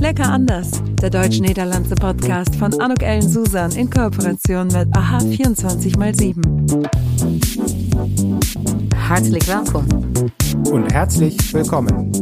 [0.00, 0.70] Lecker anders,
[1.02, 6.88] der deutsch-niederlandse Podcast von Anuk Ellen Susan in Kooperation mit AHA 24x7.
[8.96, 10.32] Herzlich willkommen.
[10.70, 12.12] Und herzlich willkommen.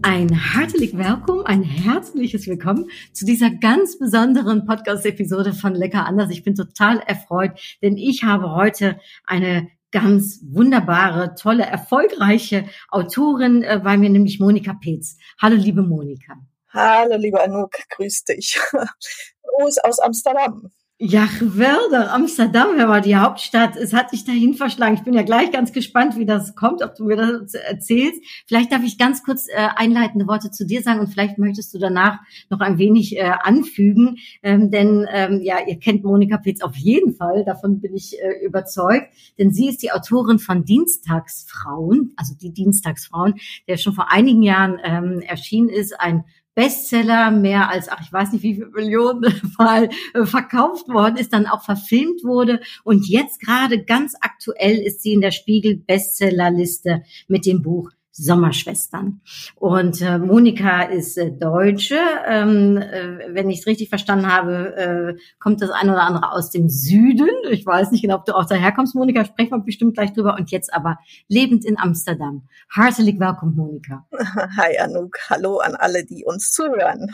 [0.00, 6.30] Ein herzlich willkommen, ein herzliches Willkommen zu dieser ganz besonderen Podcast-Episode von Lecker anders.
[6.30, 7.52] Ich bin total erfreut,
[7.82, 14.74] denn ich habe heute eine ganz wunderbare, tolle, erfolgreiche Autorin äh, bei mir, nämlich Monika
[14.74, 15.16] Petz.
[15.40, 16.34] Hallo, liebe Monika.
[16.70, 18.58] Hallo, liebe Anouk, grüß dich.
[19.42, 20.72] Gruß aus Amsterdam.
[21.00, 22.08] Ja, geweldig.
[22.08, 23.74] Amsterdam war die Hauptstadt.
[23.74, 24.94] Es hat dich dahin verschlagen.
[24.94, 28.22] Ich bin ja gleich ganz gespannt, wie das kommt, ob du mir das erzählst.
[28.46, 31.80] Vielleicht darf ich ganz kurz äh, einleitende Worte zu dir sagen und vielleicht möchtest du
[31.80, 34.18] danach noch ein wenig äh, anfügen.
[34.44, 37.44] Ähm, denn ähm, ja, ihr kennt Monika Petz auf jeden Fall.
[37.44, 39.08] Davon bin ich äh, überzeugt.
[39.36, 43.34] Denn sie ist die Autorin von Dienstagsfrauen, also die Dienstagsfrauen,
[43.66, 45.98] der schon vor einigen Jahren ähm, erschienen ist.
[45.98, 51.16] Ein Bestseller, mehr als, ach, ich weiß nicht, wie viele Millionen Mal äh, verkauft worden
[51.16, 52.60] ist, dann auch verfilmt wurde.
[52.84, 59.20] Und jetzt gerade ganz aktuell ist sie in der Spiegel Bestsellerliste mit dem Buch Sommerschwestern.
[59.56, 61.98] Und äh, Monika ist äh, Deutsche.
[62.26, 66.50] Ähm, äh, wenn ich es richtig verstanden habe, äh, kommt das eine oder andere aus
[66.50, 67.28] dem Süden.
[67.50, 69.24] Ich weiß nicht genau, ob du auch daher kommst, Monika.
[69.24, 70.36] Sprechen wir bestimmt gleich drüber.
[70.38, 72.46] Und jetzt aber lebend in Amsterdam.
[72.72, 74.06] Herzlich willkommen, Monika.
[74.56, 75.16] Hi, Anouk.
[75.28, 77.10] Hallo an alle, die uns zuhören.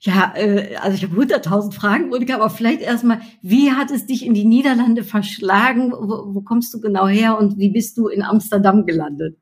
[0.00, 4.24] Ja, äh, also ich habe hunderttausend Fragen, Monika, aber vielleicht erstmal, wie hat es dich
[4.24, 5.92] in die Niederlande verschlagen?
[5.92, 9.38] Wo, wo kommst du genau her und wie bist du in Amsterdam gelandet?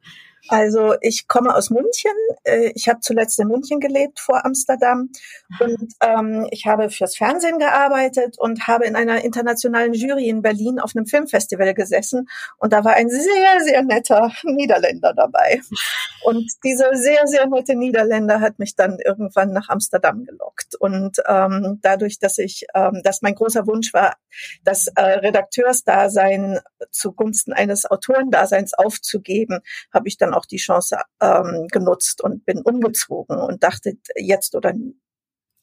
[0.49, 2.13] Also ich komme aus München.
[2.45, 5.11] Äh, ich habe zuletzt in München gelebt vor Amsterdam.
[5.61, 10.79] Und ähm, ich habe fürs Fernsehen gearbeitet und habe in einer internationalen Jury in Berlin
[10.79, 12.29] auf einem Filmfestival gesessen.
[12.59, 15.61] Und da war ein sehr sehr netter Niederländer dabei.
[16.25, 20.75] Und dieser sehr sehr nette Niederländer hat mich dann irgendwann nach Amsterdam gelockt.
[20.79, 24.17] Und ähm, dadurch, dass ich, ähm, dass mein großer Wunsch war,
[24.65, 29.61] das äh, Redakteursdasein zugunsten eines Autorendaseins aufzugeben,
[29.93, 34.73] habe ich dann auch die Chance ähm, genutzt und bin umgezogen und dachte, jetzt oder
[34.73, 34.97] nie.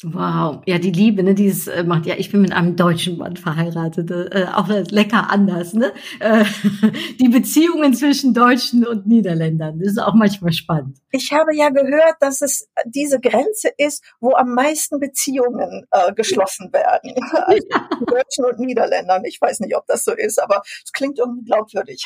[0.06, 3.38] Wow, ja, die Liebe, ne, dieses äh, macht ja, ich bin mit einem deutschen Mann
[3.38, 5.94] verheiratet, äh, auch lecker anders, ne?
[6.20, 6.44] Äh,
[7.22, 10.98] die Beziehungen zwischen Deutschen und Niederländern, das ist auch manchmal spannend.
[11.12, 16.72] Ich habe ja gehört, dass es diese Grenze ist, wo am meisten Beziehungen äh, geschlossen
[16.74, 17.14] werden.
[17.44, 17.90] Also ja.
[18.06, 19.24] Deutschen und Niederländern.
[19.26, 22.06] Ich weiß nicht, ob das so ist, aber es klingt irgendwie glaubwürdig.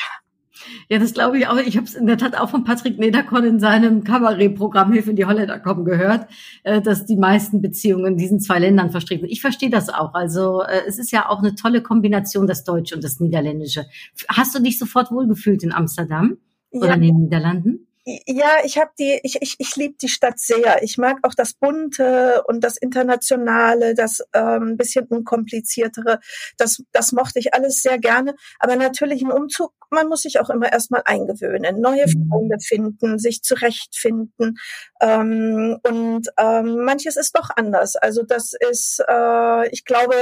[0.88, 1.56] Ja, das glaube ich auch.
[1.58, 5.16] Ich habe es in der Tat auch von Patrick Nederkorn in seinem Kabarettprogramm Hilfe in
[5.16, 6.28] die Holländer kommen gehört,
[6.62, 9.26] äh, dass die meisten Beziehungen in diesen zwei Ländern verstricken.
[9.28, 10.14] Ich verstehe das auch.
[10.14, 13.86] Also äh, es ist ja auch eine tolle Kombination, das Deutsche und das Niederländische.
[14.28, 16.38] Hast du dich sofort wohlgefühlt in Amsterdam
[16.70, 17.87] oder in den Niederlanden?
[18.26, 20.82] Ja, ich habe die, ich, ich, ich liebe die Stadt sehr.
[20.82, 26.18] Ich mag auch das Bunte und das Internationale, das ähm, bisschen unkompliziertere.
[26.56, 28.34] Das, das mochte ich alles sehr gerne.
[28.60, 32.06] Aber natürlich im Umzug, man muss sich auch immer erstmal eingewöhnen, neue.
[32.08, 34.56] Freunde finden, sich zurechtfinden.
[35.00, 37.96] Ähm, und ähm, manches ist doch anders.
[37.96, 40.14] Also das ist, äh, ich glaube,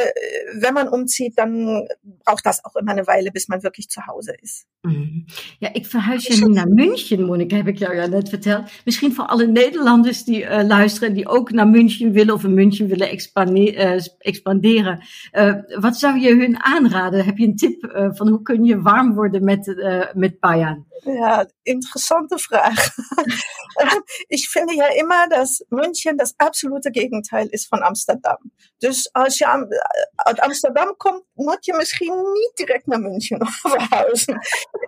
[0.61, 1.87] wenn man umzieht, dann
[2.25, 4.67] braucht das auch immer eine Weile, bis man wirklich zu Hause ist.
[4.83, 5.27] Mhm.
[5.59, 8.71] Ja, ik verhuis je nu naar München, Monika, heb ik jou ja net verteld.
[8.85, 12.89] Misschien voor alle Nederlanders die uh, luisteren, die ook naar München willen of in München
[12.89, 13.97] willen expanderen.
[13.97, 15.03] Uh, expanderen.
[15.33, 17.25] Uh, wat zou je hun aanraden?
[17.25, 19.75] Heb je een tip van hoe kun je warm worden met,
[20.15, 20.87] met Bayern?
[21.05, 22.77] Ja, interessante Frage.
[24.29, 28.39] ich finde ja immer, dass München das absolute Gegenteil ist von Amsterdam.
[28.81, 29.47] Dus als je
[30.17, 34.41] uit Amsterdam kommt, moet je misschien niet direct naar München verhuizen.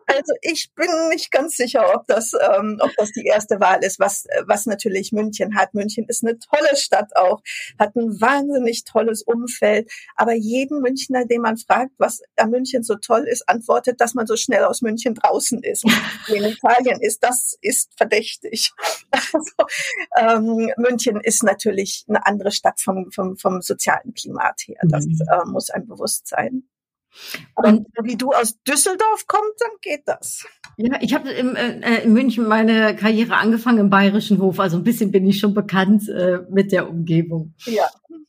[0.07, 3.99] Also ich bin nicht ganz sicher, ob das, ähm, ob das die erste Wahl ist,
[3.99, 5.75] was, was natürlich München hat.
[5.75, 7.41] München ist eine tolle Stadt auch,
[7.79, 9.91] hat ein wahnsinnig tolles Umfeld.
[10.17, 14.27] Aber jeden Münchner, den man fragt, was an München so toll ist, antwortet, dass man
[14.27, 15.85] so schnell aus München draußen ist.
[16.69, 18.73] Italien ist, das ist verdächtig.
[19.11, 19.51] Also,
[20.17, 24.79] ähm, München ist natürlich eine andere Stadt vom, vom, vom sozialen Klimat her.
[24.85, 25.21] Das mhm.
[25.31, 26.65] äh, muss einem bewusst sein.
[27.55, 30.47] Aber und, wie du aus Düsseldorf kommst, dann geht das.
[30.77, 34.85] Ja, ich habe äh, äh, in München meine Karriere angefangen im Bayerischen Hof, also ein
[34.85, 37.55] bisschen bin ich schon bekannt äh, mit der Umgebung.
[37.65, 37.89] Ja.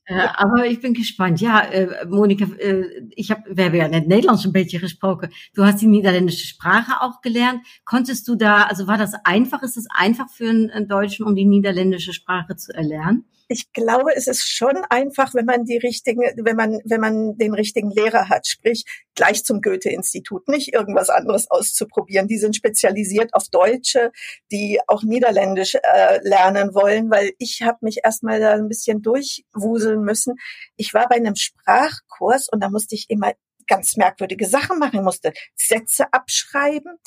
[0.09, 1.39] Äh, aber ich bin gespannt.
[1.39, 5.29] Ja, äh, Monika, äh, ich habe, wir haben ja net Nederlands ein bisschen gesprochen.
[5.53, 7.61] Du hast die niederländische Sprache auch gelernt.
[7.85, 9.61] Konntest du da, also war das einfach?
[9.61, 13.25] Ist es einfach für einen Deutschen, um die niederländische Sprache zu erlernen?
[13.51, 17.55] Ich glaube, es ist schon einfach, wenn man die richtigen, wenn man, wenn man den
[17.55, 18.85] richtigen Lehrer hat, sprich
[19.15, 22.27] gleich zum Goethe-Institut, nicht irgendwas anderes auszuprobieren.
[22.27, 24.11] Die sind spezialisiert auf Deutsche,
[24.51, 30.03] die auch Niederländisch äh, lernen wollen, weil ich habe mich erstmal da ein bisschen durchwuseln
[30.03, 30.35] müssen.
[30.77, 33.33] Ich war bei einem Sprachkurs und da musste ich immer
[33.65, 36.99] ganz merkwürdige Sachen machen, ich musste Sätze abschreiben.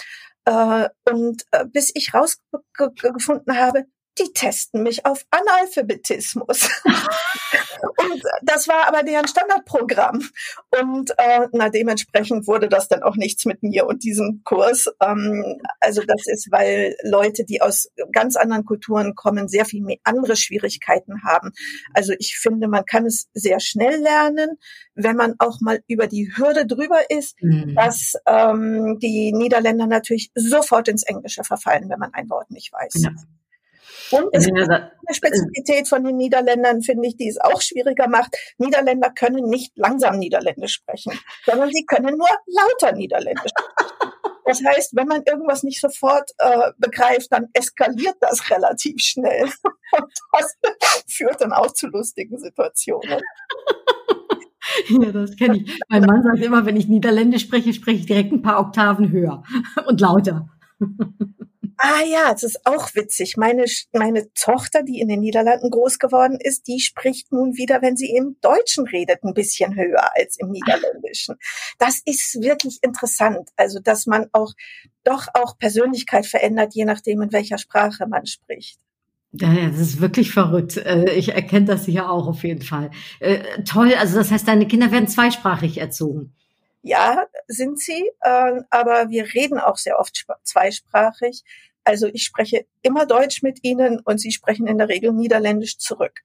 [0.44, 3.84] Äh, und äh, bis ich rausgefunden habe,
[4.18, 6.68] die testen mich auf Analphabetismus.
[6.84, 10.22] und das war aber deren Standardprogramm.
[10.80, 14.86] Und äh, na, dementsprechend wurde das dann auch nichts mit mir und diesem Kurs.
[15.00, 19.96] Ähm, also das ist, weil Leute, die aus ganz anderen Kulturen kommen, sehr viel mehr
[20.04, 21.52] andere Schwierigkeiten haben.
[21.94, 24.58] Also ich finde, man kann es sehr schnell lernen,
[24.94, 27.74] wenn man auch mal über die Hürde drüber ist, mhm.
[27.74, 32.92] dass ähm, die Niederländer natürlich sofort ins Englische verfallen, wenn man ein Wort nicht weiß.
[33.04, 33.10] Ja.
[34.12, 38.36] Und es ist eine Spezifität von den Niederländern, finde ich, die es auch schwieriger macht.
[38.58, 44.12] Niederländer können nicht langsam Niederländisch sprechen, sondern sie können nur lauter Niederländisch sprechen.
[44.44, 49.44] Das heißt, wenn man irgendwas nicht sofort äh, begreift, dann eskaliert das relativ schnell.
[49.92, 50.56] Und das
[51.06, 53.20] führt dann auch zu lustigen Situationen.
[54.88, 55.80] Ja, das kenne ich.
[55.88, 59.42] Mein Mann sagt immer, wenn ich Niederländisch spreche, spreche ich direkt ein paar Oktaven höher
[59.86, 60.48] und lauter.
[61.84, 63.36] Ah ja, es ist auch witzig.
[63.36, 67.96] Meine, meine Tochter, die in den Niederlanden groß geworden ist, die spricht nun wieder, wenn
[67.96, 71.34] sie im Deutschen redet, ein bisschen höher als im Niederländischen.
[71.80, 73.48] Das ist wirklich interessant.
[73.56, 74.52] Also, dass man auch
[75.02, 78.78] doch auch Persönlichkeit verändert, je nachdem, in welcher Sprache man spricht.
[79.32, 80.76] Ja, das ist wirklich verrückt.
[80.76, 82.92] Äh, ich erkenne das hier auch auf jeden Fall.
[83.18, 86.32] Äh, toll, also das heißt, deine Kinder werden zweisprachig erzogen.
[86.82, 91.42] Ja, sind sie, äh, aber wir reden auch sehr oft zweisprachig.
[91.84, 96.20] Also ich spreche immer Deutsch mit ihnen und sie sprechen in der Regel Niederländisch zurück.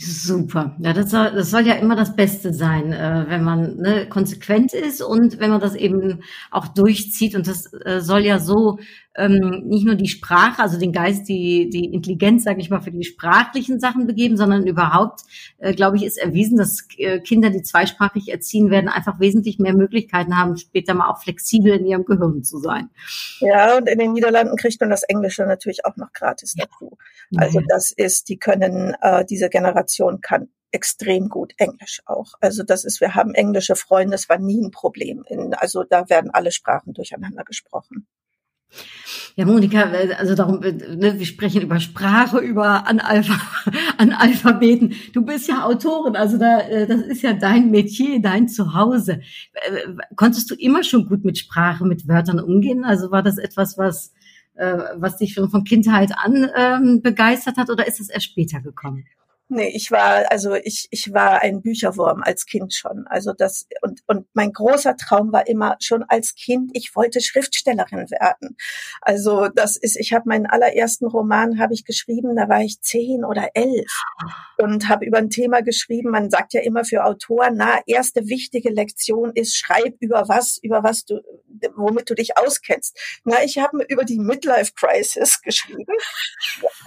[0.00, 0.76] Super.
[0.78, 4.72] Ja, das soll, das soll ja immer das Beste sein, äh, wenn man ne, konsequent
[4.72, 6.22] ist und wenn man das eben
[6.52, 7.34] auch durchzieht.
[7.34, 8.78] Und das äh, soll ja so
[9.18, 12.92] ähm, nicht nur die Sprache, also den Geist, die, die Intelligenz, sage ich mal, für
[12.92, 15.22] die sprachlichen Sachen begeben, sondern überhaupt,
[15.58, 19.74] äh, glaube ich, ist erwiesen, dass äh, Kinder, die zweisprachig erziehen werden, einfach wesentlich mehr
[19.74, 22.90] Möglichkeiten haben, später mal auch flexibel in ihrem Gehirn zu sein.
[23.40, 26.96] Ja, und in den Niederlanden kriegt man das Englische natürlich auch noch gratis dazu.
[27.36, 32.34] Also das ist, die können, äh, diese Generation kann extrem gut Englisch auch.
[32.40, 35.24] Also das ist, wir haben englische Freunde, das war nie ein Problem.
[35.28, 38.06] In, also da werden alle Sprachen durcheinander gesprochen.
[39.36, 39.84] Ja, Monika,
[40.18, 43.38] also darum, ne, wir sprechen über Sprache, über Analpha
[43.96, 44.94] Analphabeten.
[45.12, 49.20] Du bist ja Autorin, also da, äh, das ist ja dein Metier, dein Zuhause.
[49.52, 52.84] Äh, konntest du immer schon gut mit Sprache, mit Wörtern umgehen?
[52.84, 54.12] Also war das etwas, was,
[54.54, 58.60] äh, was dich schon von Kindheit an ähm, begeistert hat oder ist es erst später
[58.60, 59.04] gekommen?
[59.50, 63.06] Nee, ich war, also ich, ich war ein Bücherwurm als Kind schon.
[63.06, 68.10] Also das, und, und mein großer Traum war immer schon als Kind, ich wollte Schriftstellerin
[68.10, 68.56] werden.
[69.00, 73.24] Also das ist, ich habe meinen allerersten Roman habe ich geschrieben, da war ich zehn
[73.24, 73.90] oder elf
[74.58, 76.10] und habe über ein Thema geschrieben.
[76.10, 80.82] Man sagt ja immer für Autoren, na, erste wichtige Lektion ist, schreib über was, über
[80.82, 81.22] was du,
[81.74, 83.20] womit du dich auskennst.
[83.24, 85.94] Na, ich habe über die Midlife Crisis geschrieben.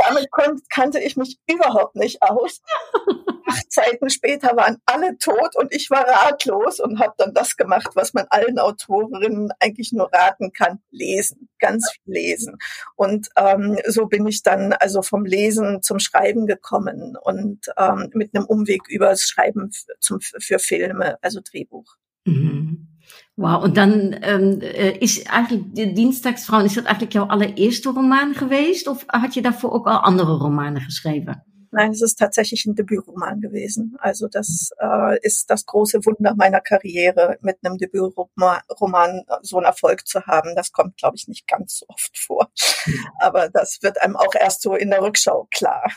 [0.08, 0.30] Damit
[0.70, 2.62] kannte ich mich überhaupt nicht aus.
[3.48, 7.90] Acht Zeiten später waren alle tot und ich war ratlos und habe dann das gemacht,
[7.96, 12.58] was man allen Autorinnen eigentlich nur raten kann, lesen, ganz viel lesen.
[12.96, 18.34] Und ähm, so bin ich dann also vom Lesen zum Schreiben gekommen und ähm, mit
[18.34, 21.96] einem Umweg übers Schreiben zum, für Filme, also Drehbuch.
[22.26, 22.91] Mhm.
[23.36, 24.62] Wow, und dan um,
[25.00, 28.88] is eigenlijk de Dienstagsvrouw, is dat eigenlijk jouw allereerste roman geweest?
[28.88, 31.46] Of had je daarvoor ook al andere romanen geschreven?
[31.74, 33.96] Nein, es ist tatsächlich ein Debütroman gewesen.
[34.00, 40.06] Also das äh, ist das große Wunder meiner Karriere, mit einem Debütroman so einen Erfolg
[40.06, 40.54] zu haben.
[40.56, 42.52] Das kommt, glaube ich, nicht ganz so oft vor.
[43.20, 45.90] Aber das wird einem auch erst so in der Rückschau klar.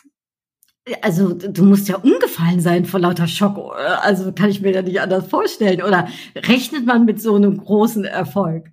[1.01, 3.75] Also du musst ja umgefallen sein vor lauter Schock.
[4.03, 5.83] Also kann ich mir ja nicht anders vorstellen.
[5.83, 8.67] Oder rechnet man mit so einem großen Erfolg?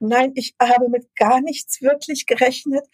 [0.00, 2.84] Nein, ich habe mit gar nichts wirklich gerechnet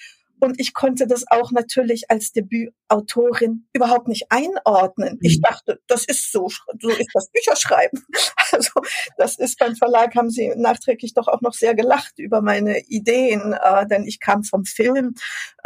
[0.41, 5.19] und ich konnte das auch natürlich als Debütautorin überhaupt nicht einordnen.
[5.23, 5.43] Ich mhm.
[5.43, 6.49] dachte, das ist so,
[6.81, 8.05] so ist das Bücherschreiben.
[8.51, 8.71] Also
[9.19, 13.53] das ist beim Verlag haben sie nachträglich doch auch noch sehr gelacht über meine Ideen,
[13.53, 15.15] äh, denn ich kam vom Film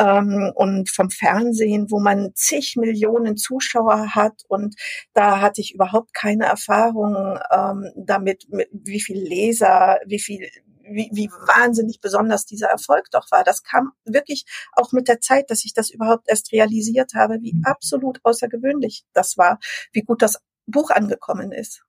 [0.01, 4.75] ähm, und vom Fernsehen, wo man zig Millionen Zuschauer hat und
[5.13, 10.49] da hatte ich überhaupt keine Erfahrung ähm, damit, mit, wie viel Leser, wie viel
[10.95, 13.45] wie, wie wahnsinnig besonders dieser Erfolg doch war.
[13.45, 17.55] Das kam wirklich auch mit der Zeit, dass ich das überhaupt erst realisiert habe, wie
[17.55, 17.65] mhm.
[17.65, 19.59] absolut außergewöhnlich das war,
[19.93, 21.83] wie gut das Buch angekommen ist.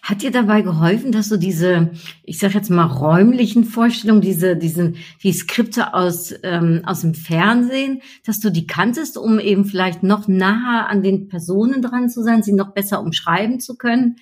[0.00, 1.90] Hat dir dabei geholfen, dass du diese,
[2.22, 8.00] ich sage jetzt mal räumlichen Vorstellungen, diese, diese, die Skripte aus ähm, aus dem Fernsehen,
[8.24, 12.44] dass du die kanntest, um eben vielleicht noch nahe an den Personen dran zu sein,
[12.44, 14.16] sie noch besser umschreiben zu können,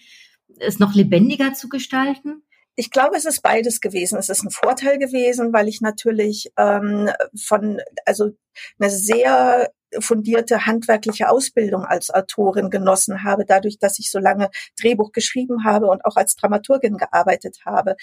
[0.59, 2.43] es noch lebendiger zu gestalten?
[2.77, 4.19] Ich glaube, es ist beides gewesen.
[4.19, 8.31] Es ist ein Vorteil gewesen, weil ich natürlich ähm, von, also
[8.79, 14.51] eine sehr fundierte handwerkliche Ausbildung als Autorin genossen habe, dadurch, dass ich so lange
[14.81, 17.97] Drehbuch geschrieben habe und auch als Dramaturgin gearbeitet habe.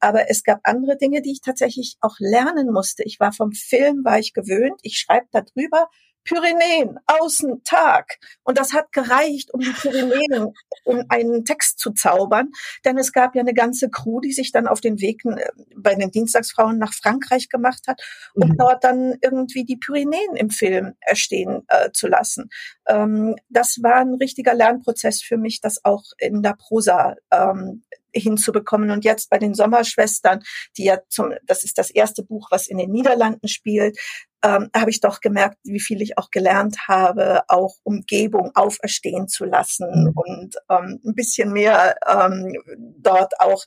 [0.00, 3.02] Aber es gab andere Dinge, die ich tatsächlich auch lernen musste.
[3.04, 4.80] Ich war vom Film, war ich gewöhnt.
[4.82, 5.88] Ich schreibe darüber,
[6.24, 8.18] Pyrenäen, außen, Tag.
[8.42, 10.52] Und das hat gereicht, um die Pyrenäen
[10.84, 12.50] in einen Text zu zaubern.
[12.84, 15.94] Denn es gab ja eine ganze Crew, die sich dann auf den Weg äh, bei
[15.94, 18.02] den Dienstagsfrauen nach Frankreich gemacht hat,
[18.34, 18.56] um mhm.
[18.56, 22.48] dort dann irgendwie die Pyrenäen im Film erstehen äh, zu lassen.
[22.86, 27.82] Ähm, das war ein richtiger Lernprozess für mich, das auch in der Prosa ähm,
[28.14, 28.90] hinzubekommen.
[28.90, 30.42] Und jetzt bei den Sommerschwestern,
[30.76, 33.98] die ja zum, das ist das erste Buch, was in den Niederlanden spielt,
[34.44, 39.46] ähm, habe ich doch gemerkt, wie viel ich auch gelernt habe, auch Umgebung auferstehen zu
[39.46, 40.12] lassen mhm.
[40.14, 42.54] und ähm, ein bisschen mehr ähm,
[42.98, 43.64] dort auch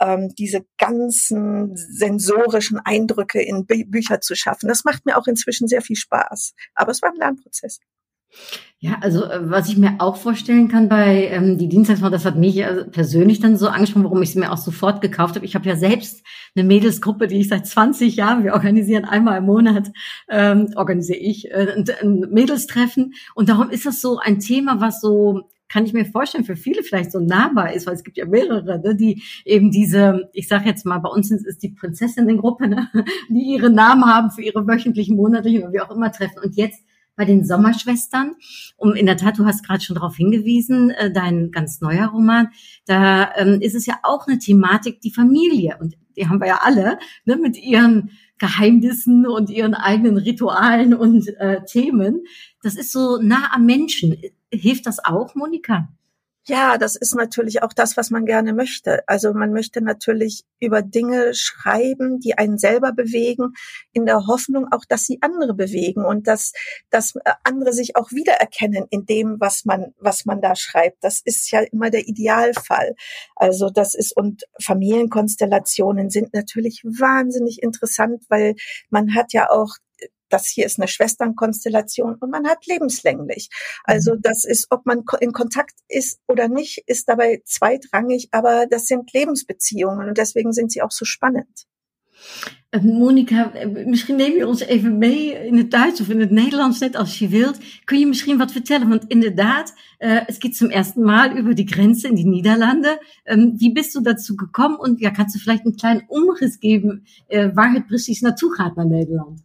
[0.00, 4.68] ähm, diese ganzen sensorischen Eindrücke in Bü Bücher zu schaffen.
[4.68, 6.54] Das macht mir auch inzwischen sehr viel Spaß.
[6.74, 7.80] Aber es war ein Lernprozess.
[8.84, 12.36] Ja, also äh, was ich mir auch vorstellen kann bei ähm, die Dienstagsfrau, das hat
[12.36, 15.46] mich äh, persönlich dann so angesprochen, warum ich sie mir auch sofort gekauft habe.
[15.46, 16.22] Ich habe ja selbst
[16.54, 19.90] eine Mädelsgruppe, die ich seit 20 Jahren, wir organisieren einmal im Monat,
[20.28, 23.14] ähm, organisiere ich äh, ein, Mädelstreffen.
[23.34, 26.82] Und darum ist das so ein Thema, was so kann ich mir vorstellen, für viele
[26.82, 30.68] vielleicht so nahbar ist, weil es gibt ja mehrere, ne, die eben diese, ich sage
[30.68, 32.90] jetzt mal, bei uns ist die Prinzessinnen-Gruppe, ne,
[33.30, 36.40] die ihre Namen haben für ihre wöchentlichen, monatlichen oder wie auch immer treffen.
[36.44, 36.82] Und jetzt
[37.16, 38.34] bei den Sommerschwestern.
[38.76, 42.48] Um in der Tat, du hast gerade schon darauf hingewiesen, äh, dein ganz neuer Roman,
[42.86, 45.76] da ähm, ist es ja auch eine Thematik, die Familie.
[45.80, 51.28] Und die haben wir ja alle, ne, mit ihren Geheimnissen und ihren eigenen Ritualen und
[51.38, 52.24] äh, Themen.
[52.62, 54.16] Das ist so nah am Menschen.
[54.52, 55.88] Hilft das auch, Monika?
[56.46, 59.02] Ja, das ist natürlich auch das, was man gerne möchte.
[59.08, 63.54] Also man möchte natürlich über Dinge schreiben, die einen selber bewegen,
[63.94, 66.52] in der Hoffnung auch, dass sie andere bewegen und dass,
[66.90, 71.02] dass äh, andere sich auch wiedererkennen in dem, was man, was man da schreibt.
[71.02, 72.94] Das ist ja immer der Idealfall.
[73.36, 78.54] Also das ist, und Familienkonstellationen sind natürlich wahnsinnig interessant, weil
[78.90, 79.76] man hat ja auch
[80.34, 83.48] das hier ist eine Schwesternkonstellation und man hat lebenslänglich.
[83.84, 84.22] Also mhm.
[84.22, 89.12] das ist, ob man in Kontakt ist oder nicht, ist dabei zweitrangig, aber das sind
[89.12, 91.66] Lebensbeziehungen und deswegen sind sie auch so spannend.
[92.70, 96.30] Äh, Monika, äh, misschien neem je ons even mee in het Duits of in het
[96.30, 97.58] Nederlands, net als je wilt.
[97.84, 98.88] Kun je misschien wat vertellen?
[98.88, 102.98] Want inderdaad, äh, es geht zum ersten Mal über die Grenze in die Niederlande.
[103.24, 104.76] Ähm, wie bist du dazu gekommen?
[104.76, 108.76] Und ja, kannst du vielleicht einen kleinen Umriss geben, äh, waar het precies naartoe gaat
[108.76, 109.42] naar Nederland?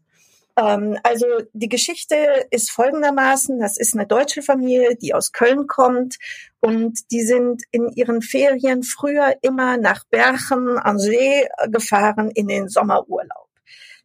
[0.58, 2.16] Ähm, also die Geschichte
[2.52, 6.18] ist folgendermaßen, das ist eine deutsche Familie, die aus Köln kommt
[6.60, 12.70] und die sind in ihren Ferien früher immer nach Berchen an See gefahren in den
[12.70, 13.48] Sommerurlaub.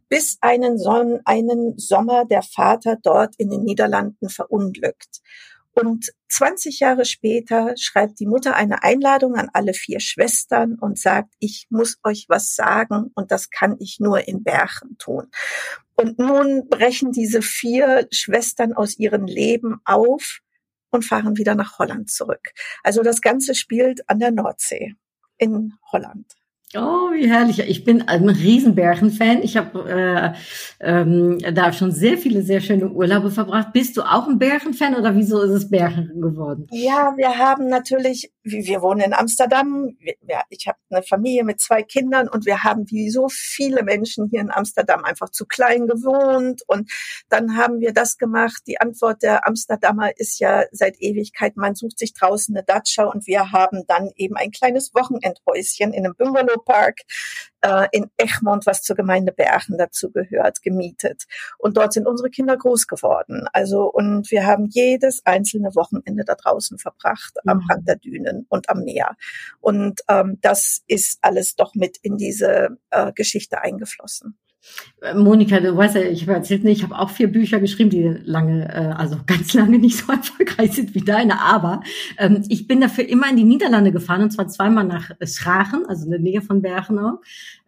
[0.09, 5.21] Bis einen, Son einen Sommer der Vater dort in den Niederlanden verunglückt.
[5.75, 11.35] Und 20 Jahre später schreibt die Mutter eine Einladung an alle vier Schwestern und sagt,
[11.41, 15.31] ich muss euch was sagen und das kann ich nur in Berchen tun.
[15.97, 20.41] Und nun brechen diese vier Schwestern aus ihrem Leben auf
[20.91, 22.53] und fahren wieder nach Holland zurück.
[22.85, 24.95] Also das Ganze spielt an der Nordsee
[25.39, 26.35] in Holland.
[26.77, 27.61] Oh, wie herrlich.
[27.61, 29.43] Ich bin ein Riesenbergen-Fan.
[29.43, 30.33] Ich habe äh,
[30.81, 33.73] ähm, da schon sehr viele, sehr schöne Urlaube verbracht.
[33.73, 36.67] Bist du auch ein Bergen-Fan oder wieso ist es Bergen geworden?
[36.73, 39.97] Ja, wir haben natürlich, wir wohnen in Amsterdam.
[40.01, 44.29] Wir, ich habe eine Familie mit zwei Kindern und wir haben wie so viele Menschen
[44.31, 46.63] hier in Amsterdam einfach zu klein gewohnt.
[46.67, 46.91] Und
[47.29, 48.63] dann haben wir das gemacht.
[48.67, 53.29] Die Antwort der Amsterdamer ist ja seit Ewigkeit, man sucht sich draußen eine Datscha und
[53.29, 57.01] wir haben dann eben ein kleines Wochenendhäuschen in einem Bungalow Park
[57.61, 61.25] äh, in Egmont, was zur Gemeinde Bergen dazu gehört, gemietet.
[61.59, 63.47] Und dort sind unsere Kinder groß geworden.
[63.53, 67.51] Also, und wir haben jedes einzelne Wochenende da draußen verbracht, mhm.
[67.51, 69.17] am Rand der Dünen und am Meer.
[69.61, 74.39] Und ähm, das ist alles doch mit in diese äh, Geschichte eingeflossen.
[75.15, 78.73] Monika, du weißt ja, ich habe erzählt, ich habe auch vier Bücher geschrieben, die lange,
[78.73, 81.83] äh, also ganz lange nicht so erfolgreich sind wie deine, aber
[82.19, 86.05] ähm, ich bin dafür immer in die Niederlande gefahren und zwar zweimal nach Schrachen, also
[86.05, 86.99] in der Nähe von Bergen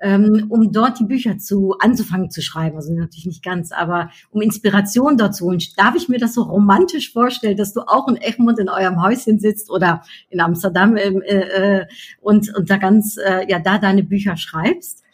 [0.00, 2.76] ähm, um dort die Bücher zu anzufangen zu schreiben.
[2.76, 5.60] Also natürlich nicht ganz, aber um Inspiration dort zu holen.
[5.76, 9.38] Darf ich mir das so romantisch vorstellen, dass du auch in Egmont in eurem Häuschen
[9.38, 11.86] sitzt oder in Amsterdam äh, äh,
[12.20, 15.05] und, und da ganz, äh, ja, da deine Bücher schreibst?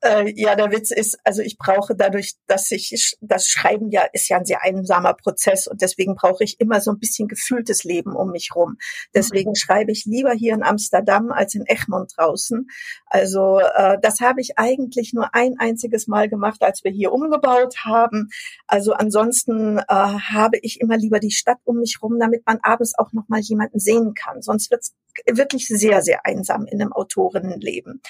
[0.00, 4.28] Äh, ja, der Witz ist, also ich brauche dadurch, dass ich das Schreiben ja ist
[4.28, 8.14] ja ein sehr einsamer Prozess und deswegen brauche ich immer so ein bisschen gefühltes Leben
[8.14, 8.76] um mich rum.
[9.12, 9.58] Deswegen okay.
[9.58, 12.68] schreibe ich lieber hier in Amsterdam als in Egmont draußen.
[13.06, 17.78] Also äh, das habe ich eigentlich nur ein einziges Mal gemacht, als wir hier umgebaut
[17.84, 18.28] haben.
[18.68, 22.96] Also ansonsten äh, habe ich immer lieber die Stadt um mich rum, damit man abends
[22.96, 24.42] auch noch mal jemanden sehen kann.
[24.42, 24.94] Sonst wird's
[25.26, 28.00] wirklich sehr, sehr einsam in einem Autorinnenleben.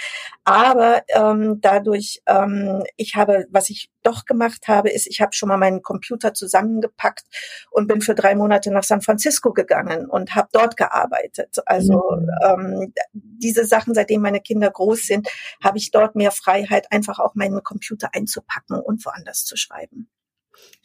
[0.45, 5.49] Aber ähm, dadurch, ähm, ich habe, was ich doch gemacht habe, ist, ich habe schon
[5.49, 7.25] mal meinen Computer zusammengepackt
[7.70, 11.56] und bin für drei Monate nach San Francisco gegangen und habe dort gearbeitet.
[11.66, 12.30] Also mhm.
[12.44, 15.28] ähm, diese Sachen, seitdem meine Kinder groß sind,
[15.62, 20.08] habe ich dort mehr Freiheit, einfach auch meinen Computer einzupacken und woanders zu schreiben.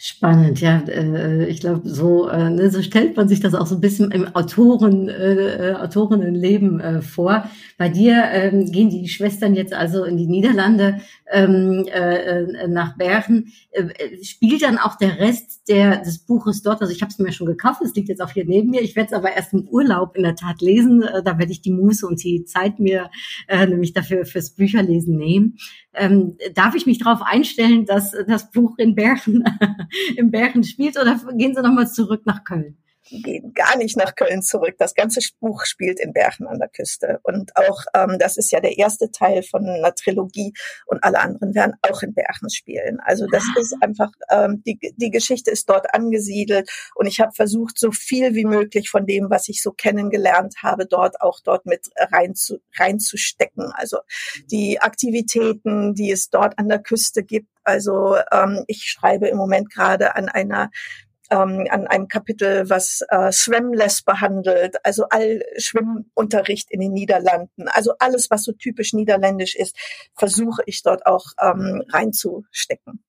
[0.06, 0.80] Spannend, ja.
[0.90, 4.12] Äh, ich glaube, so, äh, ne, so stellt man sich das auch so ein bisschen
[4.12, 7.50] im Autoren, äh, äh Autorinnenleben äh, vor.
[7.78, 11.00] Bei dir ähm, gehen die Schwestern jetzt also in die Niederlande
[11.32, 13.54] ähm, äh, nach Bergen.
[13.72, 16.82] Äh, spielt dann auch der Rest der, des Buches dort?
[16.82, 18.82] Also ich habe es mir schon gekauft, es liegt jetzt auch hier neben mir.
[18.82, 21.02] Ich werde es aber erst im Urlaub in der Tat lesen.
[21.04, 23.10] Äh, da werde ich die Muße und die Zeit mir
[23.48, 25.56] äh, nämlich dafür fürs Bücherlesen nehmen.
[25.94, 29.44] Ähm, darf ich mich darauf einstellen, dass das Buch in Bergen
[30.18, 32.78] im Bergen spielt oder gehen Sie nochmal zurück nach Köln?
[33.22, 34.76] Gehen gar nicht nach Köln zurück.
[34.78, 37.20] Das ganze Buch spielt in Bergen an der Küste.
[37.24, 40.54] Und auch, ähm, das ist ja der erste Teil von einer Trilogie
[40.86, 43.00] und alle anderen werden auch in Bergen spielen.
[43.02, 43.60] Also das ah.
[43.60, 48.34] ist einfach, ähm, die, die Geschichte ist dort angesiedelt und ich habe versucht, so viel
[48.36, 52.60] wie möglich von dem, was ich so kennengelernt habe, dort auch dort mit rein zu,
[52.78, 53.72] reinzustecken.
[53.74, 54.00] Also
[54.52, 57.50] die Aktivitäten, die es dort an der Küste gibt.
[57.64, 60.70] Also ähm, ich schreibe im Moment gerade an einer
[61.30, 67.94] ähm, an einem Kapitel, was äh, Swemless behandelt, also all Schwimmunterricht in den Niederlanden, also
[68.00, 69.76] alles, was so typisch niederländisch ist,
[70.16, 73.04] versuche ich dort auch ähm, reinzustecken.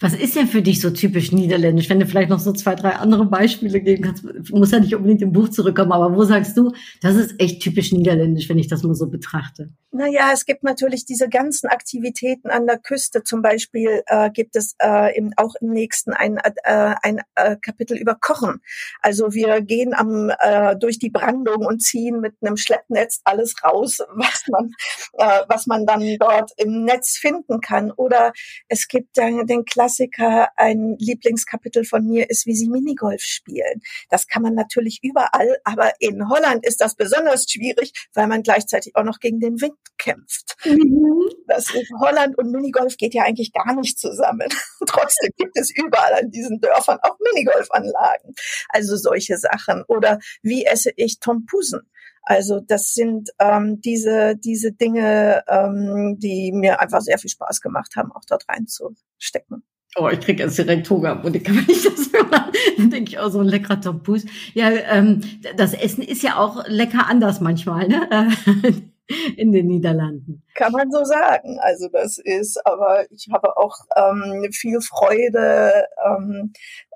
[0.00, 1.88] Was ist denn für dich so typisch niederländisch?
[1.88, 5.22] Wenn du vielleicht noch so zwei, drei andere Beispiele geben kannst, muss ja nicht unbedingt
[5.22, 8.82] im Buch zurückkommen, aber wo sagst du, das ist echt typisch niederländisch, wenn ich das
[8.82, 9.70] mal so betrachte?
[9.94, 13.24] Naja, es gibt natürlich diese ganzen Aktivitäten an der Küste.
[13.24, 17.98] Zum Beispiel äh, gibt es äh, im, auch im nächsten ein, äh, ein äh, Kapitel
[17.98, 18.62] über Kochen.
[19.02, 23.98] Also wir gehen am, äh, durch die Brandung und ziehen mit einem Schleppnetz alles raus,
[24.14, 24.72] was man,
[25.18, 27.90] äh, was man dann dort im Netz finden kann.
[27.90, 28.32] Oder
[28.68, 33.82] es gibt dann den Klassiker, ein Lieblingskapitel von mir ist, wie sie Minigolf spielen.
[34.08, 38.96] Das kann man natürlich überall, aber in Holland ist das besonders schwierig, weil man gleichzeitig
[38.96, 40.56] auch noch gegen den Wind kämpft.
[40.64, 41.28] Mhm.
[41.46, 44.48] Das ist Holland und Minigolf geht ja eigentlich gar nicht zusammen.
[44.86, 48.34] Trotzdem gibt es überall an diesen Dörfern auch Minigolfanlagen.
[48.68, 49.84] Also solche Sachen.
[49.88, 51.82] Oder wie esse ich Tompusen?
[52.24, 57.96] Also das sind ähm, diese, diese Dinge, ähm, die mir einfach sehr viel Spaß gemacht
[57.96, 59.64] haben, auch dort reinzustecken.
[59.96, 62.50] Oh, ich kriege jetzt direkt Hunger, und wenn ich das höre.
[62.78, 64.24] Dann denke ich, oh, so ein leckerer Tompus.
[64.54, 65.20] Ja, ähm,
[65.56, 68.30] das Essen ist ja auch lecker anders manchmal, ne?
[69.36, 70.42] in den Niederlanden.
[70.54, 71.58] Kann man so sagen.
[71.60, 76.52] Also das ist, aber ich habe auch ähm, viel Freude ähm,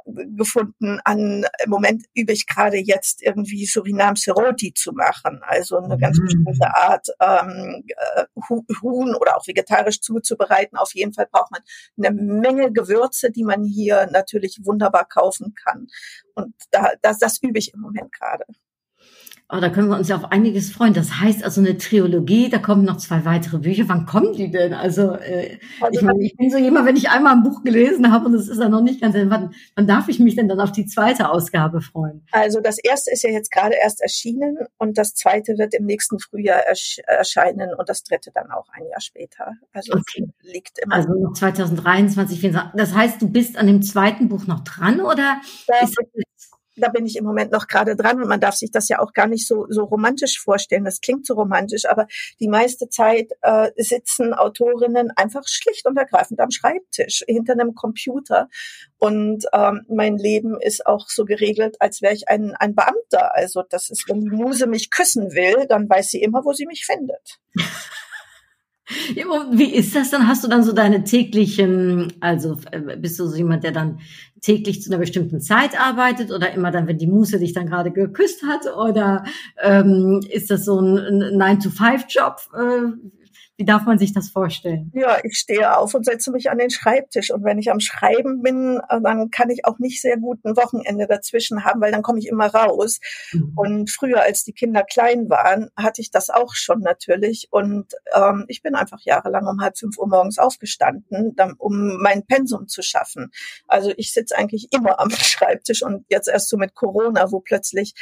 [0.06, 5.98] gefunden an, im Moment übe ich gerade jetzt irgendwie Surinam Seroti zu machen, also eine
[5.98, 6.24] ganz mhm.
[6.24, 8.24] bestimmte Art ähm, äh,
[8.82, 10.78] Huhn oder auch vegetarisch zuzubereiten.
[10.78, 11.60] Auf jeden Fall braucht man
[11.98, 15.88] eine Menge Gewürze, die man hier natürlich wunderbar kaufen kann.
[16.34, 18.44] Und da, das, das übe ich im Moment gerade.
[19.48, 20.92] Oh, da können wir uns ja auf einiges freuen.
[20.92, 23.84] Das heißt also eine Trilogie, da kommen noch zwei weitere Bücher.
[23.86, 24.74] Wann kommen die denn?
[24.74, 28.10] Also, äh, also ich meine, ich bin so jemand, wenn ich einmal ein Buch gelesen
[28.10, 30.58] habe und es ist dann noch nicht ganz, wann, wann darf ich mich denn dann
[30.58, 32.26] auf die zweite Ausgabe freuen?
[32.32, 36.18] Also das erste ist ja jetzt gerade erst erschienen und das zweite wird im nächsten
[36.18, 39.52] Frühjahr ersch erscheinen und das dritte dann auch ein Jahr später.
[39.72, 40.26] Also okay.
[40.42, 40.96] liegt immer.
[40.96, 42.50] Also noch 2023.
[42.74, 45.40] Das heißt, du bist an dem zweiten Buch noch dran oder?
[45.68, 48.70] Ja, ist das da bin ich im Moment noch gerade dran und man darf sich
[48.70, 50.84] das ja auch gar nicht so, so romantisch vorstellen.
[50.84, 52.06] Das klingt so romantisch, aber
[52.40, 58.48] die meiste Zeit äh, sitzen Autorinnen einfach schlicht und ergreifend am Schreibtisch hinter einem Computer.
[58.98, 63.34] Und ähm, mein Leben ist auch so geregelt, als wäre ich ein, ein Beamter.
[63.34, 66.66] Also das ist, wenn die Muse mich küssen will, dann weiß sie immer, wo sie
[66.66, 67.38] mich findet.
[69.14, 70.28] Ja, wie ist das dann?
[70.28, 73.98] Hast du dann so deine täglichen, also äh, bist du so jemand, der dann
[74.40, 77.90] täglich zu einer bestimmten Zeit arbeitet oder immer dann, wenn die Muse dich dann gerade
[77.90, 78.72] geküsst hat?
[78.76, 79.24] Oder
[79.60, 82.36] ähm, ist das so ein 9-to-5-Job?
[82.54, 83.25] Äh,
[83.58, 84.92] Wie darf man sich das vorstellen?
[84.94, 87.30] Ja, ich stehe auf und setze mich an den Schreibtisch.
[87.30, 90.56] Und wenn ich am Schreiben bin, äh, dann kann ich auch nicht sehr gut ein
[90.56, 93.00] Wochenende dazwischen haben, weil dann komme ich immer raus.
[93.32, 93.52] Mhm.
[93.56, 97.48] Und früher, als die Kinder klein waren, hatte ich das auch schon natürlich.
[97.50, 102.68] Und ähm, ich bin einfach jahrelang um halb fünf Uhr morgens aufgestanden, um mein Pensum
[102.68, 103.30] zu schaffen.
[103.66, 107.94] Also ich sitze eigentlich immer am Schreibtisch und jetzt erst so mit Corona, wo plötzlich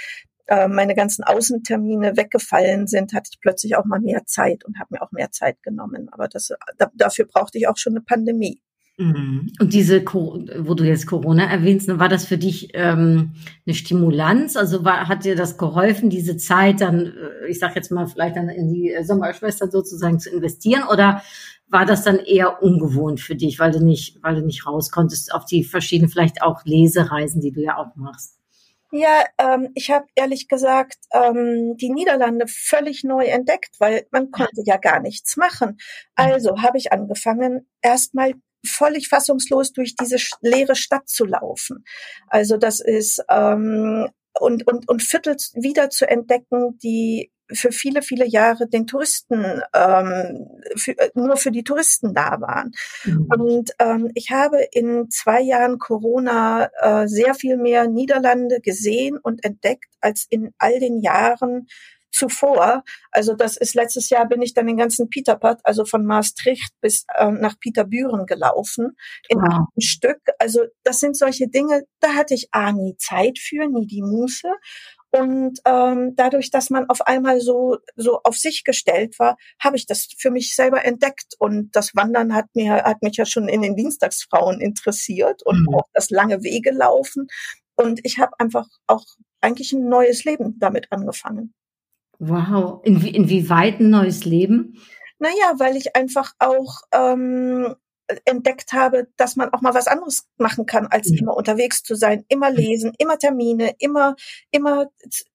[0.47, 4.95] äh, meine ganzen Außentermine weggefallen sind, hatte ich plötzlich auch mal mehr Zeit und habe
[4.95, 6.09] mir auch mehr Zeit genommen.
[6.11, 8.61] Aber das, da, dafür brauchte ich auch schon eine Pandemie.
[8.97, 9.51] Mhm.
[9.59, 13.33] Und diese, wo du jetzt Corona erwähnst, war das für dich ähm,
[13.67, 14.57] eine Stimulanz?
[14.57, 18.37] Also war, hat dir das geholfen, diese Zeit dann, äh, ich sag jetzt mal, vielleicht
[18.37, 20.85] dann in die Sommerschwestern sozusagen zu investieren?
[20.93, 21.23] Oder
[21.67, 25.35] war das dann eher ungewohnt für dich, weil du nicht, weil du nicht raus konntest
[25.35, 28.34] auf die verschiedenen, vielleicht auch Lesereisen, die du ja auch machst?
[28.97, 34.63] Ja, ähm, ich habe ehrlich gesagt ähm, die Niederlande völlig neu entdeckt, weil man konnte
[34.65, 35.79] ja gar nichts machen.
[36.15, 41.85] Also habe ich angefangen, erstmal völlig fassungslos durch diese leere Stadt zu laufen.
[42.29, 48.27] Also das ist ähm, und und und Viertel wieder zu entdecken, die für viele, viele
[48.27, 52.73] Jahre den Touristen, ähm, für, äh, nur für die Touristen da waren.
[53.05, 53.29] Mhm.
[53.37, 59.45] Und ähm, ich habe in zwei Jahren Corona äh, sehr viel mehr Niederlande gesehen und
[59.45, 61.67] entdeckt als in all den Jahren
[62.15, 62.85] zuvor.
[63.11, 67.05] Also das ist letztes Jahr bin ich dann den ganzen Peterpad, also von Maastricht bis
[67.17, 68.97] äh, nach Peterbüren gelaufen
[69.29, 69.53] in wow.
[69.53, 70.21] einem Stück.
[70.39, 74.49] Also das sind solche Dinge, da hatte ich A nie Zeit für, nie die Muße.
[75.11, 79.87] Und ähm, dadurch, dass man auf einmal so so auf sich gestellt war, habe ich
[79.87, 81.35] das für mich selber entdeckt.
[81.39, 85.75] Und das Wandern hat mir hat mich ja schon in den Dienstagsfrauen interessiert und mhm.
[85.77, 87.29] auch das lange Wege laufen.
[87.77, 89.05] Und ich habe einfach auch
[89.41, 91.55] eigentlich ein neues Leben damit angefangen.
[92.29, 94.81] Wow, Inwie inwieweit ein neues Leben?
[95.19, 97.75] Naja, weil ich einfach auch ähm,
[98.25, 101.19] entdeckt habe, dass man auch mal was anderes machen kann, als mhm.
[101.19, 102.57] immer unterwegs zu sein, immer mhm.
[102.57, 104.17] lesen, immer Termine, immer,
[104.51, 104.87] immer,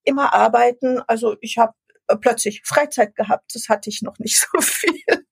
[0.04, 1.02] immer arbeiten.
[1.08, 1.74] Also ich habe
[2.08, 3.54] äh, plötzlich Freizeit gehabt.
[3.54, 5.26] Das hatte ich noch nicht so viel.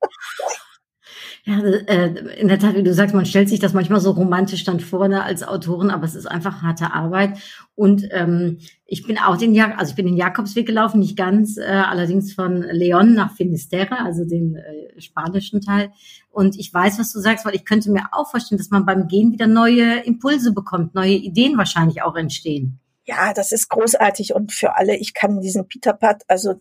[1.48, 4.66] Ja, äh, in der Tat, wie du sagst, man stellt sich das manchmal so romantisch
[4.66, 7.40] dann vor ne, als Autorin, aber es ist einfach harte Arbeit.
[7.74, 11.56] Und ähm, ich bin auch den Jak also ich bin den Jakobsweg gelaufen, nicht ganz,
[11.56, 15.94] äh, allerdings von Leon nach Finisterre, also den äh, spanischen Teil.
[16.32, 19.08] Und ich weiß, was du sagst, weil ich könnte mir auch vorstellen, dass man beim
[19.08, 24.52] Gehen wieder neue Impulse bekommt, neue Ideen wahrscheinlich auch entstehen ja, das ist großartig und
[24.52, 26.56] für alle, ich kann diesen Peter Pat also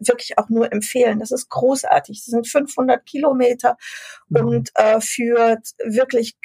[0.00, 1.20] wirklich auch nur empfehlen.
[1.20, 2.18] Das ist großartig.
[2.18, 3.76] Das sind 500 Kilometer
[4.28, 4.46] mhm.
[4.46, 6.36] und äh, führt wirklich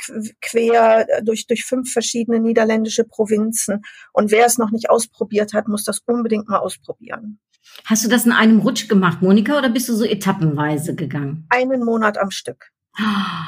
[0.41, 3.81] quer durch, durch fünf verschiedene niederländische Provinzen.
[4.13, 7.39] Und wer es noch nicht ausprobiert hat, muss das unbedingt mal ausprobieren.
[7.85, 11.47] Hast du das in einem Rutsch gemacht, Monika, oder bist du so etappenweise gegangen?
[11.49, 12.71] Einen Monat am Stück.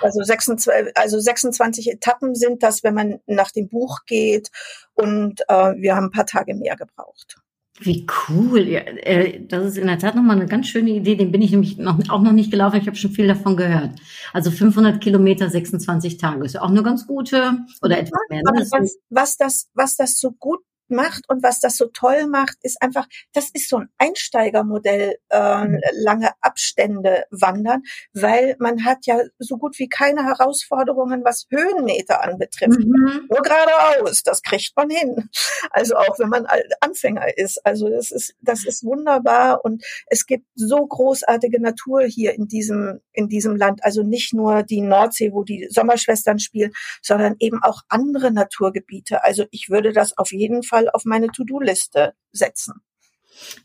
[0.01, 4.49] Also 26, also 26 Etappen sind das, wenn man nach dem Buch geht.
[4.93, 7.37] Und äh, wir haben ein paar Tage mehr gebraucht.
[7.79, 8.67] Wie cool.
[8.67, 11.15] Ja, äh, das ist in der Tat nochmal eine ganz schöne Idee.
[11.15, 12.77] Den bin ich nämlich noch, auch noch nicht gelaufen.
[12.77, 13.91] Ich habe schon viel davon gehört.
[14.33, 16.45] Also 500 Kilometer, 26 Tage.
[16.45, 18.41] Ist ja auch eine ganz gute oder etwas mehr.
[18.41, 18.51] Ne?
[18.55, 22.81] Was, was, das, was das so gut macht und was das so toll macht, ist
[22.81, 25.67] einfach, das ist so ein Einsteigermodell, äh,
[26.03, 32.79] lange Abstände wandern, weil man hat ja so gut wie keine Herausforderungen, was Höhenmeter anbetrifft.
[32.79, 33.27] Mhm.
[33.29, 35.29] Nur geradeaus, das kriegt man hin.
[35.71, 36.47] Also auch wenn man
[36.81, 37.65] Anfänger ist.
[37.65, 42.99] Also das ist, das ist wunderbar und es gibt so großartige Natur hier in diesem,
[43.13, 43.83] in diesem Land.
[43.83, 46.71] Also nicht nur die Nordsee, wo die Sommerschwestern spielen,
[47.01, 49.23] sondern eben auch andere Naturgebiete.
[49.23, 52.81] Also ich würde das auf jeden Fall Fall auf meine To-Do-Liste setzen.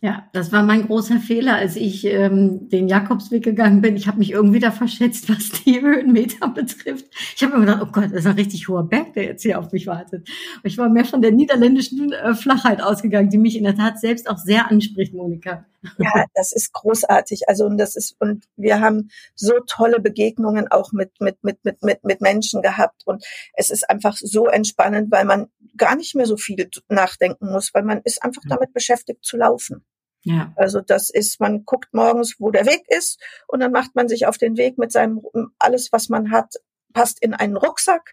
[0.00, 3.96] Ja, das war mein großer Fehler, als ich ähm, den Jakobsweg gegangen bin.
[3.96, 7.06] Ich habe mich irgendwie da verschätzt, was die Höhenmeter betrifft.
[7.36, 9.58] Ich habe mir gedacht, oh Gott, das ist ein richtig hoher Berg, der jetzt hier
[9.58, 10.28] auf mich wartet.
[10.62, 14.28] Ich war mehr von der niederländischen äh, Flachheit ausgegangen, die mich in der Tat selbst
[14.28, 15.64] auch sehr anspricht, Monika.
[15.98, 17.48] Ja, das ist großartig.
[17.48, 21.82] Also und das ist und wir haben so tolle Begegnungen auch mit mit mit mit
[21.82, 26.26] mit mit Menschen gehabt und es ist einfach so entspannend, weil man gar nicht mehr
[26.26, 29.61] so viel nachdenken muss, weil man ist einfach damit beschäftigt zu laufen.
[30.24, 30.52] Ja.
[30.56, 34.26] Also das ist, man guckt morgens, wo der Weg ist und dann macht man sich
[34.26, 35.20] auf den Weg mit seinem
[35.58, 36.54] alles, was man hat,
[36.92, 38.12] passt in einen Rucksack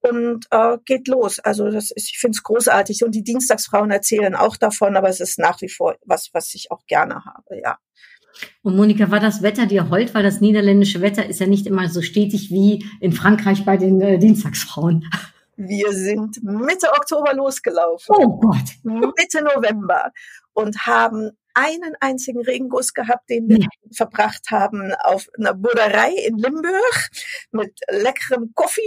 [0.00, 1.40] und äh, geht los.
[1.40, 5.20] Also das ist, ich finde es großartig und die Dienstagsfrauen erzählen auch davon, aber es
[5.20, 7.60] ist nach wie vor was, was ich auch gerne habe.
[7.60, 7.78] Ja.
[8.62, 10.14] Und Monika, war das Wetter dir hold?
[10.14, 14.00] Weil das niederländische Wetter ist ja nicht immer so stetig wie in Frankreich bei den
[14.00, 15.10] äh, Dienstagsfrauen.
[15.56, 18.14] Wir sind Mitte Oktober losgelaufen.
[18.16, 18.76] Oh Gott.
[18.84, 20.12] Mitte November
[20.58, 23.68] und haben einen einzigen Regenguss gehabt, den wir ja.
[23.92, 27.08] verbracht haben auf einer Bullerei in Limburg
[27.52, 28.82] mit leckerem Kaffee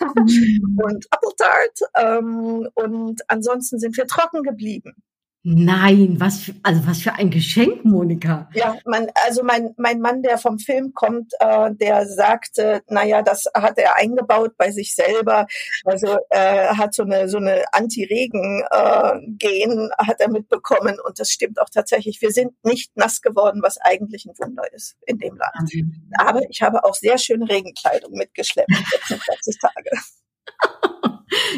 [0.16, 0.78] mhm.
[0.82, 1.78] und Appletart.
[1.94, 4.94] Ähm, und ansonsten sind wir trocken geblieben.
[5.42, 8.50] Nein, was für, also was für ein Geschenk, Monika.
[8.52, 13.46] Ja, man, also mein, mein Mann, der vom Film kommt, äh, der sagte, naja, das
[13.54, 15.46] hat er eingebaut bei sich selber.
[15.86, 21.58] Also äh, hat so eine so eine Anti-Regen-Gen äh, hat er mitbekommen und das stimmt
[21.58, 22.20] auch tatsächlich.
[22.20, 25.72] Wir sind nicht nass geworden, was eigentlich ein Wunder ist in dem Land.
[26.18, 29.90] Aber ich habe auch sehr schöne Regenkleidung mitgeschleppt, 46 Tage.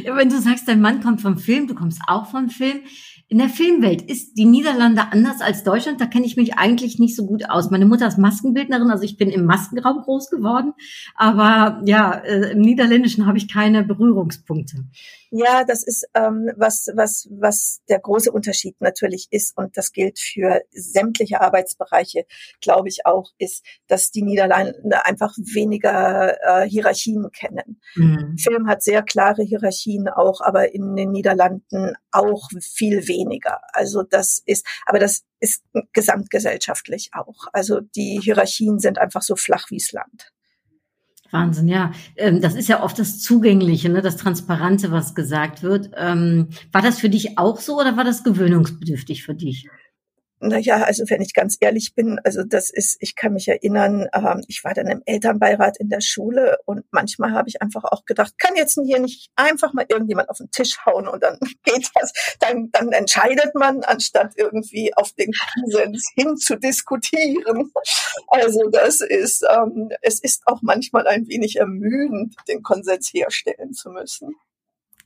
[0.04, 2.82] ja, wenn du sagst, dein Mann kommt vom Film, du kommst auch vom Film
[3.32, 5.98] in der Filmwelt ist die Niederlande anders als Deutschland.
[6.02, 7.70] Da kenne ich mich eigentlich nicht so gut aus.
[7.70, 10.74] Meine Mutter ist Maskenbildnerin, also ich bin im Maskenraum groß geworden.
[11.14, 14.84] Aber ja, äh, im Niederländischen habe ich keine Berührungspunkte.
[15.34, 20.18] Ja, das ist ähm, was, was, was der große Unterschied natürlich ist und das gilt
[20.18, 22.26] für sämtliche Arbeitsbereiche,
[22.60, 27.80] glaube ich auch, ist, dass die Niederlande einfach weniger äh, Hierarchien kennen.
[27.94, 28.36] Mhm.
[28.36, 33.60] Film hat sehr klare Hierarchien auch, aber in den Niederlanden auch viel weniger.
[33.72, 35.64] Also das ist, aber das ist
[35.94, 37.46] gesamtgesellschaftlich auch.
[37.54, 40.31] Also die Hierarchien sind einfach so flach wie's Land.
[41.32, 41.92] Wahnsinn, ja.
[42.16, 45.90] Ähm, das ist ja oft das Zugängliche, ne, das Transparente, was gesagt wird.
[45.96, 49.68] Ähm, war das für dich auch so oder war das gewöhnungsbedürftig für dich?
[50.44, 54.42] Naja, also wenn ich ganz ehrlich bin, also das ist, ich kann mich erinnern, ähm,
[54.48, 58.36] ich war dann im Elternbeirat in der Schule und manchmal habe ich einfach auch gedacht,
[58.40, 62.12] kann jetzt hier nicht einfach mal irgendjemand auf den Tisch hauen und dann geht das,
[62.40, 67.70] dann, dann entscheidet man, anstatt irgendwie auf den Konsens hin zu diskutieren.
[68.26, 73.90] Also das ist, ähm, es ist auch manchmal ein wenig ermüdend, den Konsens herstellen zu
[73.90, 74.34] müssen.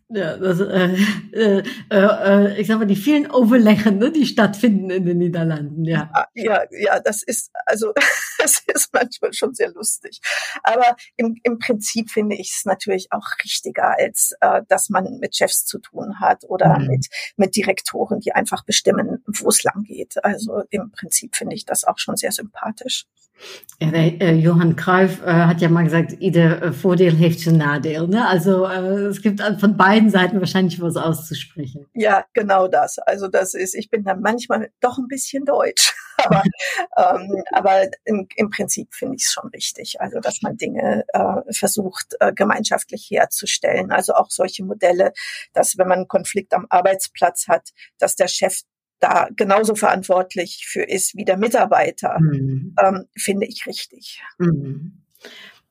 [0.09, 0.95] Ja, das, äh,
[1.33, 6.11] äh, äh, ich sag mal, die vielen Overleggen, ne, die stattfinden in den Niederlanden, ja.
[6.35, 7.93] Ja, ja, das ist, also,
[8.43, 10.21] es ist manchmal schon sehr lustig.
[10.63, 15.35] Aber im, im Prinzip finde ich es natürlich auch richtiger, als äh, dass man mit
[15.35, 16.87] Chefs zu tun hat oder mhm.
[16.87, 20.23] mit, mit Direktoren, die einfach bestimmen, wo es lang geht.
[20.25, 23.07] Also im Prinzip finde ich das auch schon sehr sympathisch.
[23.79, 28.07] Äh, Johann Cruyff äh, hat ja mal gesagt, jeder äh, Vordeel heeft zijn Nadeel.
[28.07, 28.27] Ne?
[28.27, 31.87] Also äh, es gibt von beiden Seiten wahrscheinlich was auszusprechen.
[31.93, 32.99] Ja, genau das.
[32.99, 36.43] Also das ist, ich bin dann manchmal doch ein bisschen deutsch, aber,
[36.97, 40.01] ähm, aber im, im Prinzip finde ich es schon richtig.
[40.01, 43.91] Also dass man Dinge äh, versucht äh, gemeinschaftlich herzustellen.
[43.91, 45.13] Also auch solche Modelle,
[45.53, 47.69] dass wenn man einen Konflikt am Arbeitsplatz hat,
[47.99, 48.63] dass der Chef
[48.99, 52.75] da genauso verantwortlich für ist wie der Mitarbeiter, mhm.
[52.83, 54.23] ähm, finde ich richtig.
[54.39, 55.03] Mhm.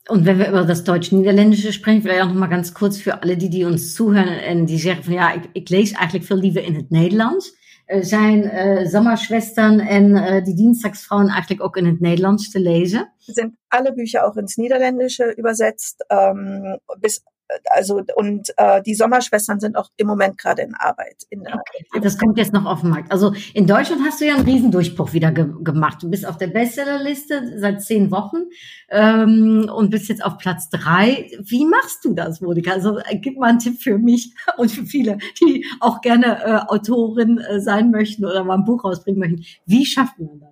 [0.08, 3.38] Und wenn wir über das Deutsch-Niederländische sprechen, vielleicht auch noch mal ganz kurz für alle
[3.38, 6.64] die, die uns zuhören en die zeggen van ja, ik, ik lees eigenlijk veel liever
[6.64, 7.54] in het Nederlands.
[7.88, 13.14] Uh, zijn uh, Sommerschwestern en uh, die Dienstagsfrauen eigenlijk ook in het Nederlands te lezen?
[13.18, 17.24] Sind alle Bücher auch ins Niederländische übersetzt, ähm, bis
[17.72, 21.24] also und äh, die Sommerschwestern sind auch im Moment gerade in Arbeit.
[21.30, 22.02] In der, okay.
[22.02, 23.12] Das kommt jetzt noch auf den Markt.
[23.12, 26.04] Also in Deutschland hast du ja einen Riesendurchbruch wieder ge gemacht.
[26.04, 28.46] Du bist auf der Bestsellerliste seit zehn Wochen
[28.90, 31.30] ähm, und bist jetzt auf Platz drei.
[31.40, 32.72] Wie machst du das, Monika?
[32.72, 36.72] Also äh, gib mal einen Tipp für mich und für viele, die auch gerne äh,
[36.72, 39.46] Autorin äh, sein möchten oder mal ein Buch rausbringen möchten.
[39.66, 40.50] Wie schafft man das?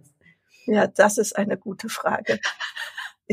[0.65, 2.39] Ja, das ist eine gute Frage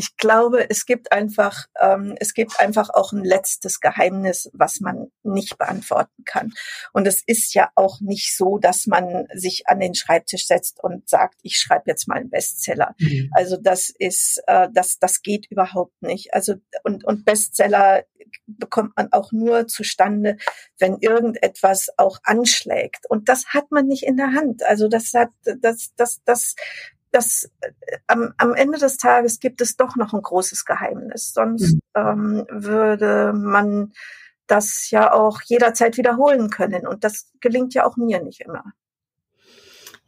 [0.01, 5.13] ich glaube, es gibt einfach, ähm, es gibt einfach auch ein letztes Geheimnis, was man
[5.23, 6.55] nicht beantworten kann.
[6.95, 11.07] Und es ist ja auch nicht so, dass man sich an den Schreibtisch setzt und
[11.07, 12.95] sagt, ich schreibe jetzt mal einen Bestseller.
[12.99, 13.31] Mhm.
[13.35, 16.33] Also das ist, äh, das, das geht überhaupt nicht.
[16.33, 18.05] Also und und Bestseller
[18.47, 20.39] bekommt man auch nur zustande,
[20.79, 23.05] wenn irgendetwas auch anschlägt.
[23.11, 24.63] Und das hat man nicht in der Hand.
[24.63, 26.55] Also das hat, das, das, das
[27.13, 27.71] das äh,
[28.07, 31.33] am, am Ende des Tages gibt es doch noch ein großes Geheimnis.
[31.33, 31.81] Sonst mhm.
[31.95, 33.93] ähm, würde man
[34.47, 36.87] das ja auch jederzeit wiederholen können.
[36.87, 38.65] Und das gelingt ja auch mir nicht immer.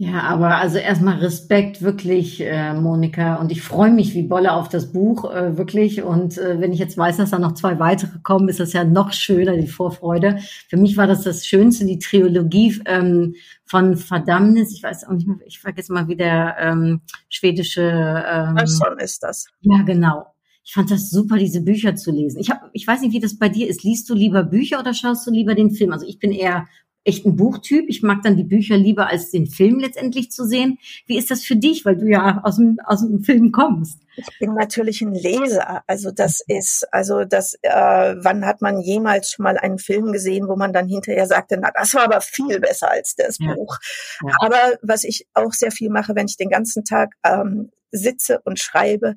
[0.04, 3.36] Ja, aber also erstmal Respekt wirklich, äh, Monika.
[3.36, 6.02] Und ich freue mich wie Bolle auf das Buch, äh, wirklich.
[6.02, 8.82] Und äh, wenn ich jetzt weiß, dass da noch zwei weitere kommen, ist das ja
[8.82, 10.38] noch schöner, die Vorfreude.
[10.68, 14.72] Für mich war das das Schönste, die Trilogie ähm, von Verdammnis.
[14.72, 17.82] Ich weiß auch nicht mehr, ich vergesse mal, wie der ähm, schwedische...
[18.28, 19.46] Ähm, Persson ist das.
[19.60, 20.26] Ja, genau.
[20.64, 22.40] Ich fand das super, diese Bücher zu lesen.
[22.40, 23.84] Ich, hab, ich weiß nicht, wie das bei dir ist.
[23.84, 25.92] Liest du lieber Bücher oder schaust du lieber den Film?
[25.92, 26.66] Also ich bin eher
[27.04, 27.86] echt ein Buchtyp.
[27.88, 30.78] Ich mag dann die Bücher lieber als den Film letztendlich zu sehen.
[31.06, 34.00] Wie ist das für dich, weil du ja aus dem, aus dem Film kommst?
[34.16, 35.82] Ich bin natürlich ein Leser.
[35.86, 40.48] Also das ist, also das, äh, wann hat man jemals schon mal einen Film gesehen,
[40.48, 43.54] wo man dann hinterher sagte, na, das war aber viel besser als das ja.
[43.54, 43.78] Buch.
[44.24, 44.34] Ja.
[44.40, 48.58] Aber was ich auch sehr viel mache, wenn ich den ganzen Tag ähm, sitze und
[48.58, 49.16] schreibe,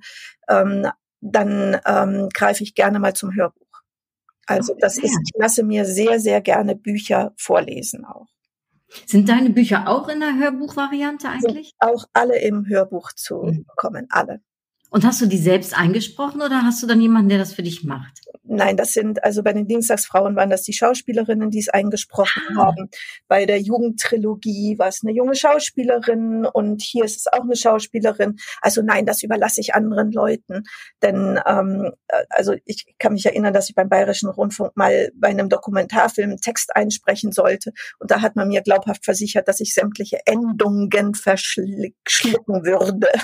[0.49, 0.87] ähm,
[1.21, 3.64] dann ähm, greife ich gerne mal zum Hörbuch.
[4.45, 8.27] Also das ist, ich lasse mir sehr, sehr gerne Bücher vorlesen auch.
[9.05, 11.69] Sind deine Bücher auch in der Hörbuchvariante eigentlich?
[11.69, 13.65] Sind auch alle im Hörbuch zu mhm.
[13.65, 14.41] bekommen, alle.
[14.89, 17.83] Und hast du die selbst eingesprochen oder hast du dann jemanden, der das für dich
[17.83, 18.21] macht?
[18.47, 22.65] Nein, das sind, also bei den Dienstagsfrauen waren das die Schauspielerinnen, die es eingesprochen ah.
[22.65, 22.89] haben.
[23.27, 28.37] Bei der Jugendtrilogie war es eine junge Schauspielerin und hier ist es auch eine Schauspielerin.
[28.61, 30.63] Also nein, das überlasse ich anderen Leuten.
[31.01, 35.29] Denn ähm, äh, also ich kann mich erinnern, dass ich beim Bayerischen Rundfunk mal bei
[35.29, 37.71] einem Dokumentarfilm einen Text einsprechen sollte.
[37.99, 43.07] Und da hat man mir glaubhaft versichert, dass ich sämtliche Endungen verschlucken würde.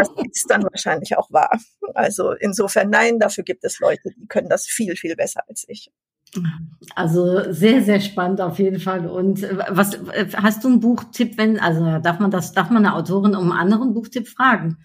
[0.00, 1.58] Das ist dann wahrscheinlich auch wahr.
[1.94, 5.90] Also insofern nein, dafür gibt es Leute, die können das viel, viel besser als ich.
[6.94, 9.06] Also sehr, sehr spannend auf jeden Fall.
[9.06, 12.84] Und äh, was äh, hast du einen Buchtipp, wenn, also darf man das, darf man
[12.84, 14.78] eine Autorin um einen anderen Buchtipp fragen?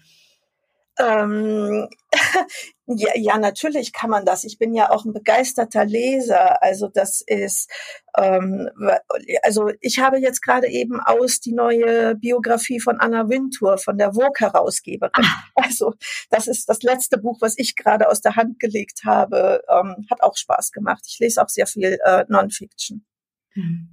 [0.98, 1.88] Ähm,
[2.86, 4.44] ja, ja, natürlich kann man das.
[4.44, 6.62] Ich bin ja auch ein begeisterter Leser.
[6.62, 7.70] Also das ist,
[8.16, 8.70] ähm,
[9.42, 14.14] also ich habe jetzt gerade eben aus die neue Biografie von Anna Wintour von der
[14.14, 15.12] Vogue Herausgeberin.
[15.14, 15.42] Ah.
[15.66, 15.94] Also
[16.30, 19.62] das ist das letzte Buch, was ich gerade aus der Hand gelegt habe.
[19.68, 21.04] Ähm, hat auch Spaß gemacht.
[21.08, 23.04] Ich lese auch sehr viel äh, Non-Fiction.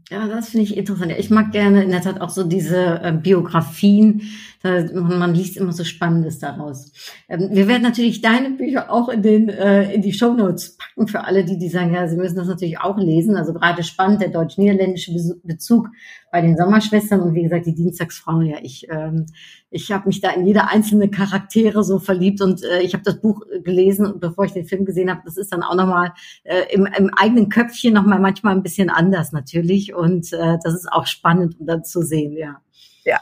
[0.10, 1.14] Ja, das finde ich interessant.
[1.18, 4.22] Ich mag gerne in der Tat auch so diese äh, Biografien.
[4.64, 6.94] Man liest immer so Spannendes daraus.
[7.28, 11.10] Ähm, wir werden natürlich deine Bücher auch in den äh, in die Show Notes packen
[11.10, 13.36] für alle, die die sagen, ja, sie müssen das natürlich auch lesen.
[13.36, 15.12] Also gerade spannend der deutsch-niederländische
[15.44, 15.90] Bezug
[16.32, 18.46] bei den Sommerschwestern und wie gesagt die Dienstagsfrauen.
[18.46, 19.26] Ja, ich ähm,
[19.70, 23.20] ich habe mich da in jede einzelne Charaktere so verliebt und äh, ich habe das
[23.20, 25.24] Buch gelesen, bevor ich den Film gesehen habe.
[25.26, 26.14] Das ist dann auch nochmal
[26.46, 30.90] äh, im, im eigenen Köpfchen nochmal manchmal ein bisschen anders natürlich und äh, das ist
[30.90, 32.62] auch spannend, um dann zu sehen, ja.
[33.06, 33.20] Ja,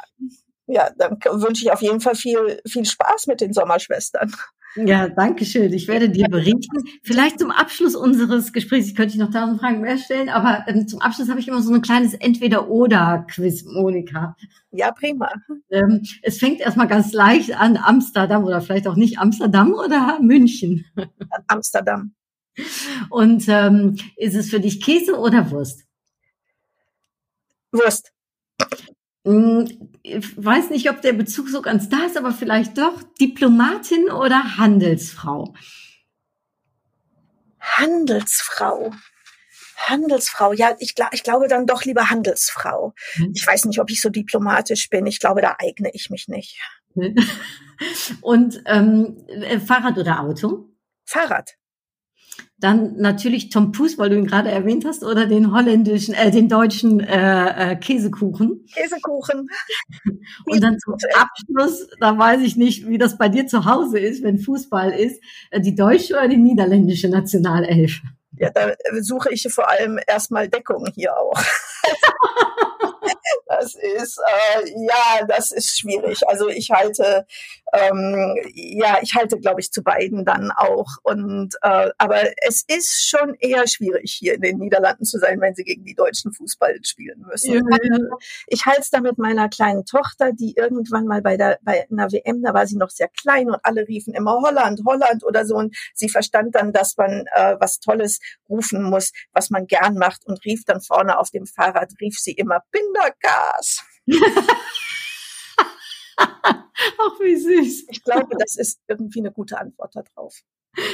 [0.71, 4.33] ja, dann wünsche ich auf jeden Fall viel, viel Spaß mit den Sommerschwestern.
[4.75, 5.73] Ja, danke schön.
[5.73, 6.85] Ich werde dir berichten.
[7.03, 10.87] Vielleicht zum Abschluss unseres Gesprächs, ich könnte ich noch tausend Fragen mehr stellen, aber ähm,
[10.87, 14.37] zum Abschluss habe ich immer so ein kleines Entweder-Oder-Quiz, Monika.
[14.71, 15.29] Ja, prima.
[15.69, 20.85] Ähm, es fängt erstmal ganz leicht an, Amsterdam oder vielleicht auch nicht Amsterdam oder München.
[21.47, 22.13] Amsterdam.
[23.09, 25.83] Und ähm, ist es für dich Käse oder Wurst?
[27.73, 28.13] Wurst.
[29.25, 34.09] Hm, ich weiß nicht, ob der Bezug so ganz da ist, aber vielleicht doch Diplomatin
[34.09, 35.53] oder Handelsfrau?
[37.59, 38.91] Handelsfrau.
[39.77, 42.93] Handelsfrau, ja, ich, ich glaube dann doch lieber Handelsfrau.
[43.13, 43.31] Hm.
[43.35, 45.05] Ich weiß nicht, ob ich so diplomatisch bin.
[45.05, 46.59] Ich glaube, da eigne ich mich nicht.
[48.21, 50.69] Und ähm, äh, Fahrrad oder Auto?
[51.05, 51.55] Fahrrad.
[52.57, 56.47] Dann natürlich Tom Puss, weil du ihn gerade erwähnt hast, oder den holländischen, äh, den
[56.47, 58.65] deutschen äh, äh, Käsekuchen.
[58.71, 59.47] Käsekuchen.
[60.45, 64.21] Und dann zum Abschluss, da weiß ich nicht, wie das bei dir zu Hause ist,
[64.21, 68.01] wenn Fußball ist, äh, die deutsche oder die niederländische Nationalelf?
[68.37, 71.33] Ja, da suche ich vor allem erstmal Deckung hier auch.
[73.47, 76.27] das ist äh, ja, das ist schwierig.
[76.27, 77.25] Also ich halte
[77.73, 80.87] ähm, ja, ich halte, glaube ich, zu beiden dann auch.
[81.03, 85.55] Und äh, aber es ist schon eher schwierig hier in den Niederlanden zu sein, wenn
[85.55, 87.53] sie gegen die deutschen Fußball spielen müssen.
[87.53, 88.17] Ja.
[88.47, 92.11] Ich halte es da mit meiner kleinen Tochter, die irgendwann mal bei der bei einer
[92.11, 95.55] WM, da war sie noch sehr klein und alle riefen immer Holland, Holland oder so
[95.55, 100.25] und sie verstand dann, dass man äh, was Tolles rufen muss, was man gern macht
[100.25, 103.83] und rief dann vorne auf dem Fahrrad rief sie immer Bindergas.
[106.17, 107.87] Ach, wie süß.
[107.89, 110.41] Ich glaube, das ist irgendwie eine gute Antwort darauf.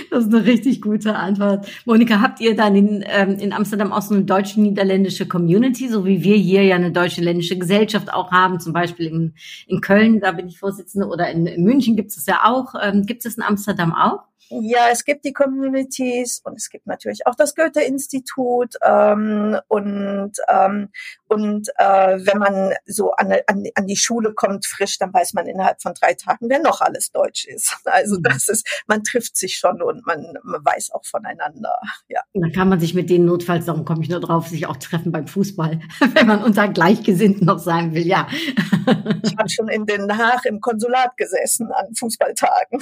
[0.09, 1.67] Das ist eine richtig gute Antwort.
[1.85, 6.23] Monika, habt ihr dann in, ähm, in Amsterdam auch so eine deutsche-niederländische Community, so wie
[6.23, 9.35] wir hier ja eine deutsche-ländische Gesellschaft auch haben, zum Beispiel in,
[9.67, 12.73] in Köln, da bin ich Vorsitzende, oder in, in München gibt es ja auch.
[12.81, 14.23] Ähm, gibt es in Amsterdam auch?
[14.49, 20.89] Ja, es gibt die Communities und es gibt natürlich auch das Goethe-Institut ähm, und ähm,
[21.29, 25.45] und äh, wenn man so an, an, an die Schule kommt frisch, dann weiß man
[25.47, 27.75] innerhalb von drei Tagen, wer noch alles Deutsch ist.
[27.97, 28.23] Also mhm.
[28.23, 31.73] das ist, man trifft sich schon und man, man weiß auch voneinander.
[32.09, 32.21] Ja.
[32.33, 35.11] dann kann man sich mit denen notfalls, darum komme ich nur drauf, sich auch treffen
[35.11, 35.79] beim Fußball,
[36.13, 38.05] wenn man unter Gleichgesinnten noch sein will.
[38.05, 38.27] Ja.
[39.23, 42.81] Ich habe schon in Den Haag im Konsulat gesessen an Fußballtagen.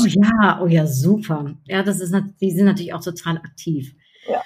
[0.00, 1.56] Oh ja, oh ja, super.
[1.64, 3.94] Ja, das ist, die sind natürlich auch total aktiv.
[4.28, 4.42] Ja.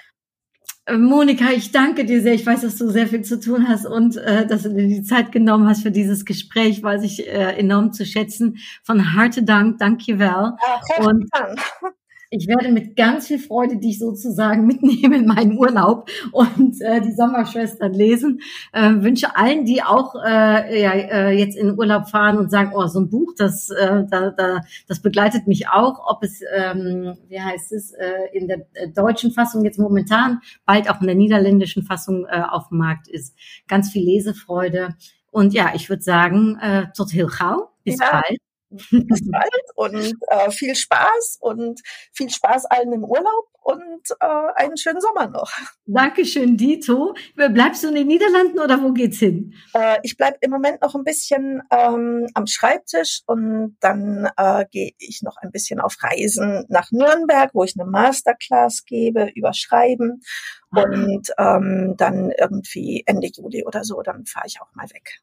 [0.96, 2.34] Monika, ich danke dir sehr.
[2.34, 5.02] Ich weiß, dass du sehr viel zu tun hast und äh, dass du dir die
[5.02, 8.58] Zeit genommen hast für dieses Gespräch, weiß ich äh, enorm zu schätzen.
[8.82, 10.52] Von harte Dank, danke well.
[10.98, 11.94] Ja, und Dank.
[12.30, 17.12] Ich werde mit ganz viel Freude dich sozusagen mitnehmen in meinen Urlaub und äh, die
[17.12, 18.40] Sommerschwestern lesen.
[18.72, 22.86] Äh, wünsche allen, die auch äh, ja, äh, jetzt in Urlaub fahren und sagen, oh,
[22.86, 27.40] so ein Buch, das, äh, da, da, das begleitet mich auch, ob es, ähm, wie
[27.40, 31.82] heißt es, äh, in der äh, deutschen Fassung jetzt momentan, bald auch in der niederländischen
[31.82, 33.34] Fassung äh, auf dem Markt ist.
[33.68, 34.96] Ganz viel Lesefreude.
[35.30, 37.68] Und ja, ich würde sagen, äh, tot heel gauw.
[37.84, 38.10] Bis ja.
[38.10, 38.38] bald.
[38.70, 38.90] Bis
[39.30, 41.80] bald und äh, viel Spaß und
[42.12, 45.52] viel Spaß allen im Urlaub und äh, einen schönen Sommer noch.
[45.84, 47.14] Dankeschön, Dito.
[47.34, 49.54] Bleibst du in den Niederlanden oder wo geht's hin?
[49.74, 54.92] Äh, ich bleib im Moment noch ein bisschen ähm, am Schreibtisch und dann äh, gehe
[54.98, 60.22] ich noch ein bisschen auf Reisen nach Nürnberg, wo ich eine Masterclass gebe über Schreiben
[60.70, 60.82] ah.
[60.82, 65.20] und ähm, dann irgendwie Ende Juli oder so, dann fahre ich auch mal weg.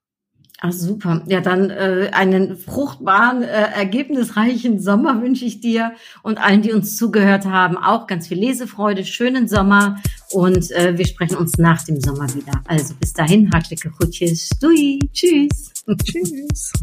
[0.62, 1.22] Ach super.
[1.28, 5.92] Ja, dann äh, einen fruchtbaren, äh, ergebnisreichen Sommer wünsche ich dir
[6.24, 9.98] und allen, die uns zugehört haben, auch ganz viel Lesefreude, schönen Sommer
[10.32, 12.54] und äh, wir sprechen uns nach dem Sommer wieder.
[12.68, 14.50] Also bis dahin, hartliche Groetjes.
[14.62, 15.00] Dui.
[15.14, 15.74] Tschüss.
[16.04, 16.74] Tschüss.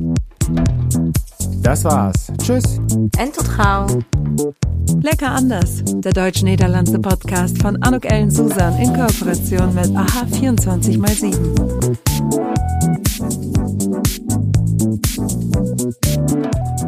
[1.63, 2.33] Das war's.
[2.43, 2.81] Tschüss.
[3.19, 3.99] En tot gauw.
[5.03, 5.83] Lecker anders.
[5.85, 11.33] Der deutsch-niederlandse Podcast von Anuk Ellen Susan in Kooperation mit AHA 24x7.
[15.05, 16.82] thank you